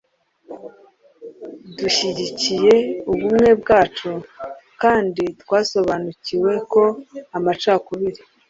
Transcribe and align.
dushyigikiye 1.77 2.73
ubumwe 3.11 3.49
bwacu 3.61 4.09
kandi 4.81 5.23
twasobanukiwe 5.41 6.53
ko 6.71 6.83
amacakubiri 7.37 8.21